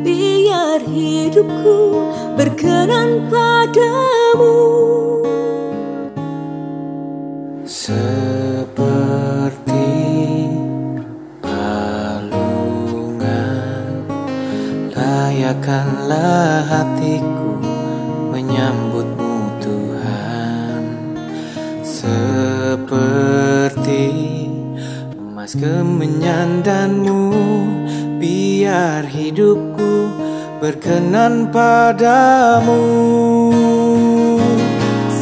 Biar 0.00 0.80
hidupku 0.88 1.76
berkenan 2.38 3.28
padamu 3.28 4.17
Layakkanlah 15.38 16.66
hatiku 16.66 17.62
menyambutmu 18.34 19.62
Tuhan. 19.62 20.82
Seperti 21.86 22.90
emas 25.14 25.54
kemenyandanmu 25.54 27.22
Biar 28.18 29.06
hidupku 29.06 30.10
berkenan 30.58 31.54
padamu. 31.54 32.82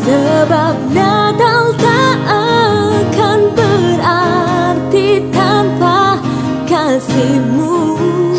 Sebab 0.01 0.97
Natal 0.97 1.77
tak 1.77 2.19
akan 2.33 3.41
berarti 3.53 5.29
tanpa 5.29 6.17
kasihmu 6.65 7.76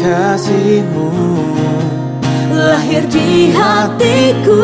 Kasihmu. 0.07 1.11
Lahir 2.55 3.03
di 3.11 3.51
hatiku 3.51 4.63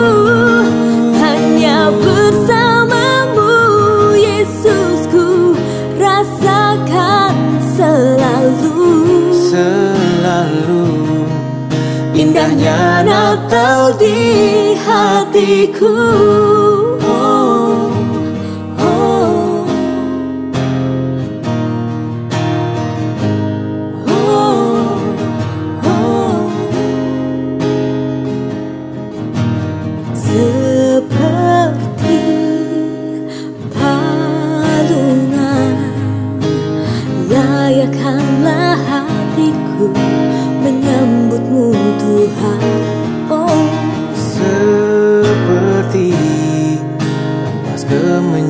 Hanya 1.20 1.92
bersamamu. 1.92 3.52
Yesusku 4.16 5.52
Rasakan 6.00 7.36
selalu. 7.76 8.88
Selalu. 9.52 10.88
Indahnya 12.16 13.04
Natal 13.04 14.00
di 14.00 14.16
hatiku. 14.80 15.92
Oh. 17.04 17.63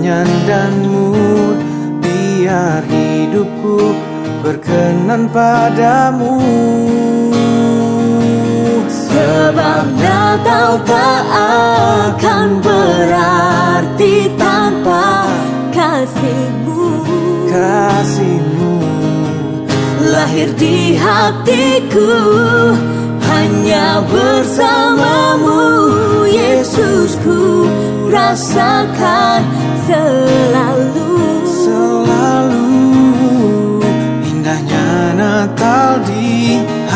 Kemenyandanmu 0.04 1.08
Biar 2.04 2.84
hidupku 2.84 3.96
berkenan 4.44 5.32
padamu. 5.32 6.36
Sebab 8.92 9.86
Natal 9.96 10.84
tak 10.84 11.24
akan 12.12 12.48
berarti 12.60 14.28
tanpa 14.36 15.24
kasihmu. 15.72 16.84
Kasihmu. 17.48 18.76
Lahir 20.12 20.52
di 20.60 21.00
hatiku 21.00 22.12
Hanya 23.24 24.04
bersamamu. 24.12 25.64
Yesusku 26.28 27.72
Rasakan 28.12 29.13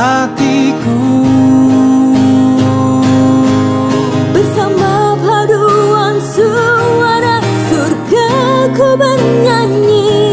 hatiku 0.07 1.03
Bersama 4.31 5.19
paduan 5.19 6.15
suara 6.23 7.43
surga 7.67 8.31
ku 8.71 8.87
bernyanyi 8.95 10.23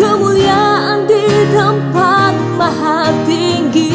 Kemuliaan 0.00 1.04
di 1.04 1.24
tempat 1.52 2.34
maha 2.56 3.12
tinggi 3.28 3.92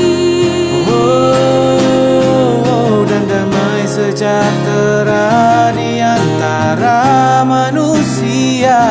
Oh, 0.89 3.05
dan 3.09 3.25
damai 3.25 3.83
sejahtera 3.89 5.73
di 5.73 6.01
antara 6.01 7.41
manusia 7.45 8.81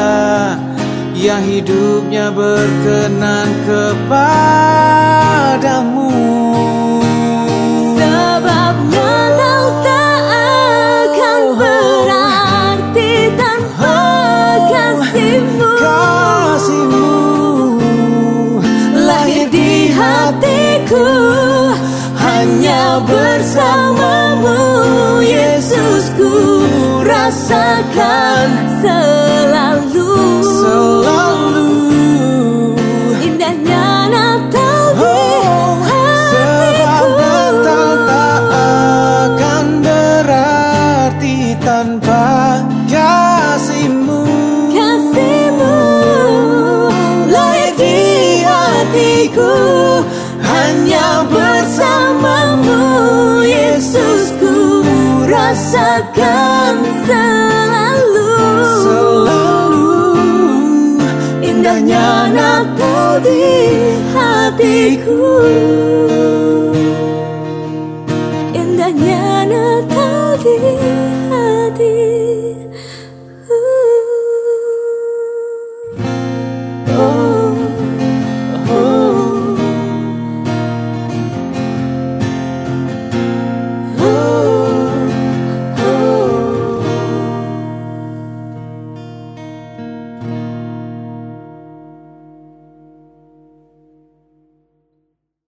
yang 1.18 1.42
hidupnya 1.42 2.30
berkenan 2.30 3.50
kepadamu. 3.66 4.67
Bersamamu 23.06 24.58
Yesusku 25.22 26.32
Rasakan 27.06 28.48
selalu. 28.82 30.12
Selalu. 30.42 31.70
Indahnya 33.22 34.10
Natal 34.10 34.98
di 34.98 35.78
Sebab 36.26 37.06
Natal 37.14 37.88
hatiku 37.94 37.94
tak 38.08 38.40
akan 39.30 39.64
berarti 39.82 41.54
tanpa 41.62 42.62
kasihmu. 42.90 44.22
Kasihmu 44.74 45.76
lahir 47.30 47.72
di 47.78 47.98
hatiku 48.42 49.54
hanya 50.42 51.22
Yesusku 53.44 54.84
rasakan 55.28 56.74
selalu. 57.06 58.34
Selalu 58.82 59.96
indahnya 61.44 62.32
natal 62.32 63.20
di 63.24 63.48
hatiku. 64.12 65.24
Indahnya 68.52 69.48
natal 69.48 70.36
di 70.42 70.56
hatiku. 71.30 72.17